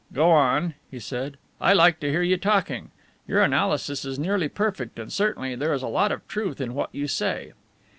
"Go 0.13 0.31
on," 0.31 0.73
he 0.89 0.97
said. 0.99 1.37
"I 1.61 1.73
like 1.73 1.99
to 1.99 2.09
hear 2.09 2.23
you 2.23 2.35
talking. 2.35 2.89
Your 3.27 3.43
analysis 3.43 4.03
is 4.03 4.17
nearly 4.17 4.49
perfect 4.49 4.97
and 4.97 5.13
certainly 5.13 5.53
there 5.53 5.73
is 5.73 5.83
a 5.83 5.87
lot 5.87 6.11
of 6.11 6.27
truth 6.27 6.59
in 6.59 6.73
what 6.73 6.89
you 6.91 7.07
say." 7.07 7.53